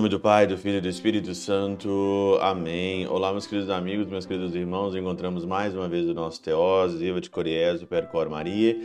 [0.00, 2.38] nome do Pai, do Filho e do Espírito Santo.
[2.40, 3.06] Amém.
[3.06, 4.94] Olá, meus queridos amigos, meus queridos irmãos.
[4.94, 8.80] Encontramos mais uma vez o nosso Teós, Viva de Coriésio, Percor Maria.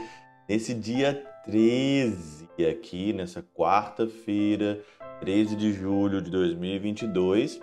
[0.50, 4.82] Nesse dia 13, aqui, nessa quarta-feira,
[5.22, 7.62] 13 de julho de 2022,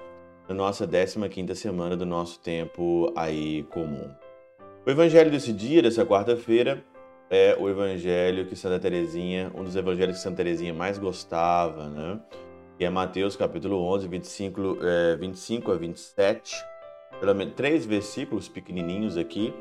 [0.48, 4.10] na nossa 15ª semana do nosso tempo aí comum.
[4.87, 6.82] O evangelho desse dia, dessa quarta-feira,
[7.28, 12.19] é o evangelho que Santa Teresinha, um dos evangelhos que Santa Teresinha mais gostava, né?
[12.78, 16.64] Que é Mateus capítulo 11, 25, é, 25 a 27.
[17.20, 19.54] Pelo menos três versículos pequenininhos aqui,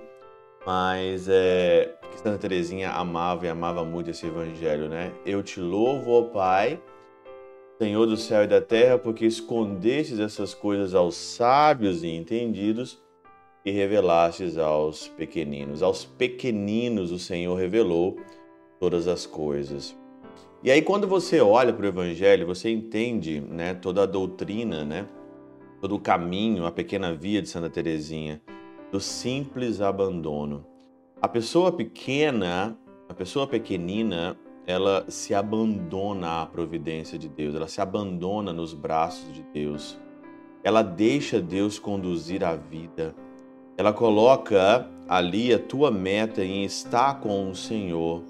[0.65, 5.11] mas é, que Santa Teresinha amava e amava muito esse evangelho, né?
[5.25, 6.81] Eu te louvo, ó Pai,
[7.79, 13.01] Senhor do céu e da terra, porque escondestes essas coisas aos sábios e entendidos
[13.65, 15.83] e revelastes aos pequeninos.
[15.83, 18.19] Aos pequeninos o Senhor revelou
[18.79, 19.95] todas as coisas.
[20.63, 25.07] E aí quando você olha para o Evangelho, você entende né, toda a doutrina, né,
[25.79, 28.39] todo o caminho, a pequena via de Santa Teresinha,
[28.91, 30.63] do simples abandono.
[31.19, 32.77] A pessoa pequena,
[33.09, 34.37] a pessoa pequenina,
[34.67, 39.97] ela se abandona à providência de Deus, ela se abandona nos braços de Deus.
[40.63, 43.15] Ela deixa Deus conduzir a vida.
[43.75, 48.21] Ela coloca ali a tua meta em estar com o Senhor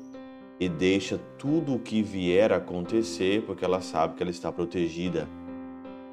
[0.61, 5.27] e deixa tudo o que vier acontecer porque ela sabe que ela está protegida.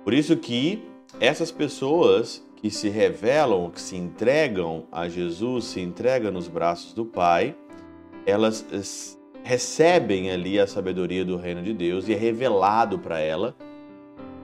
[0.02, 0.82] Por isso que
[1.20, 7.04] essas pessoas que se revelam, que se entregam a Jesus, se entregam nos braços do
[7.04, 7.54] Pai,
[8.24, 13.54] elas recebem ali a sabedoria do reino de Deus e é revelado para ela,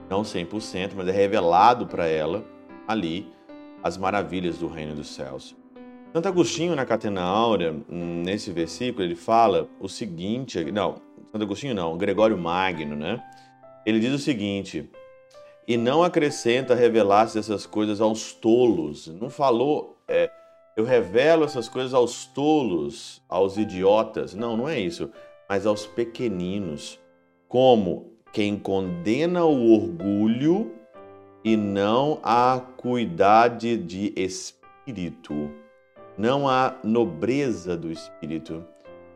[0.07, 2.45] não 100%, mas é revelado para ela
[2.87, 3.27] ali
[3.81, 5.55] as maravilhas do reino dos céus.
[6.15, 10.95] Santo Agostinho, na Catena Áurea, nesse versículo, ele fala o seguinte: não,
[11.29, 13.21] Santo Agostinho não, Gregório Magno, né?
[13.85, 14.89] Ele diz o seguinte:
[15.67, 19.07] e não acrescenta revelar-se essas coisas aos tolos.
[19.07, 20.31] Não falou, é,
[20.77, 24.33] eu revelo essas coisas aos tolos, aos idiotas.
[24.33, 25.11] Não, não é isso.
[25.49, 26.97] Mas aos pequeninos.
[27.49, 30.71] Como quem condena o orgulho
[31.43, 35.64] e não a acuidade de espírito
[36.17, 38.63] não há nobreza do espírito.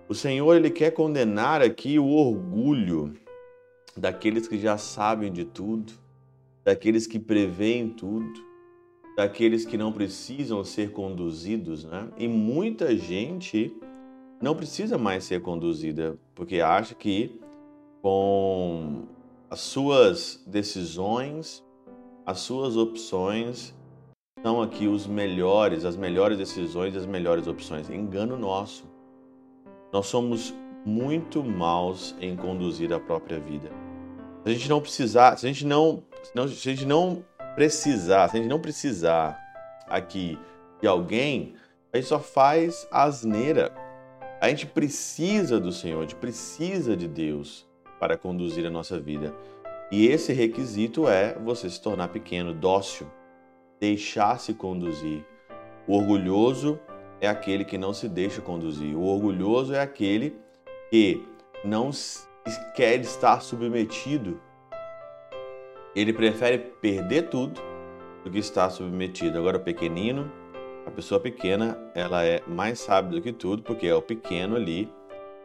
[0.07, 3.13] O Senhor ele quer condenar aqui o orgulho
[3.95, 5.93] daqueles que já sabem de tudo,
[6.63, 8.33] daqueles que preveem tudo,
[9.15, 12.09] daqueles que não precisam ser conduzidos, né?
[12.17, 13.75] E muita gente
[14.41, 17.39] não precisa mais ser conduzida porque acha que
[18.01, 19.03] com
[19.49, 21.63] as suas decisões,
[22.25, 23.75] as suas opções,
[24.41, 27.89] são aqui os melhores, as melhores decisões, as melhores opções.
[27.89, 28.85] Engano nosso.
[29.91, 30.53] Nós somos
[30.85, 33.69] muito maus em conduzir a própria vida.
[34.44, 36.03] Se a gente não precisar, se a gente não,
[36.55, 37.23] se a gente não
[37.55, 39.38] precisar, se a gente não precisar
[39.88, 40.39] aqui
[40.81, 41.55] de alguém,
[41.91, 43.73] a gente só faz asneira.
[44.39, 47.67] A gente precisa do Senhor, a gente precisa de Deus
[47.99, 49.35] para conduzir a nossa vida.
[49.91, 53.05] E esse requisito é você se tornar pequeno, dócil
[53.79, 55.25] deixar-se conduzir.
[55.88, 56.79] O orgulhoso
[57.22, 58.95] é aquele que não se deixa conduzir.
[58.95, 60.35] O orgulhoso é aquele
[60.90, 61.25] que
[61.63, 61.90] não
[62.75, 64.40] quer estar submetido.
[65.95, 67.62] Ele prefere perder tudo
[68.23, 69.38] do que estar submetido.
[69.38, 70.31] Agora, o pequenino,
[70.85, 74.91] a pessoa pequena, ela é mais sábia do que tudo, porque é o pequeno ali,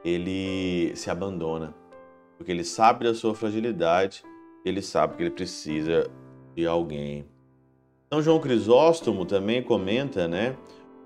[0.05, 1.75] ele se abandona.
[2.37, 4.23] Porque ele sabe da sua fragilidade,
[4.65, 6.11] ele sabe que ele precisa
[6.55, 7.27] de alguém
[8.11, 10.57] são João Crisóstomo também comenta, né?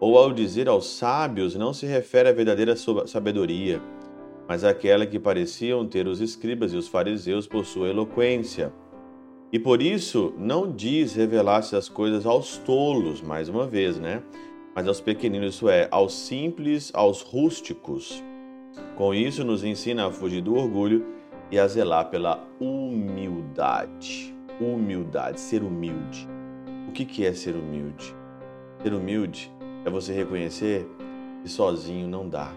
[0.01, 3.81] Ou ao dizer aos sábios, não se refere à verdadeira sabedoria,
[4.47, 8.73] mas àquela que pareciam ter os escribas e os fariseus por sua eloquência.
[9.53, 14.23] E por isso não diz revelar-se as coisas aos tolos, mais uma vez, né?
[14.75, 18.23] Mas aos pequeninos, isso é, aos simples, aos rústicos.
[18.95, 21.07] Com isso, nos ensina a fugir do orgulho
[21.51, 24.37] e a zelar pela humildade.
[24.61, 26.38] Humildade, ser humilde.
[26.89, 28.17] O que é ser humilde?
[28.83, 29.53] Ser humilde
[29.85, 30.89] é você reconhecer
[31.43, 32.51] que sozinho não dá.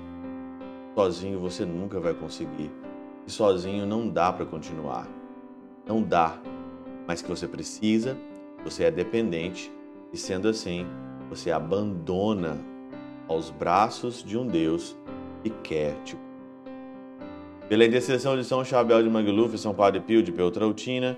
[0.96, 2.72] Sozinho você nunca vai conseguir.
[3.28, 5.06] E sozinho não dá para continuar.
[5.86, 6.40] Não dá.
[7.06, 8.18] Mas que você precisa,
[8.64, 9.70] você é dependente
[10.14, 10.88] e sendo assim,
[11.30, 12.58] você abandona
[13.28, 14.96] aos braços de um Deus
[15.44, 16.18] que quer te
[17.68, 21.18] pela intercessão de São Chabel de Mangluf, São Padre Pio de Peltrautina,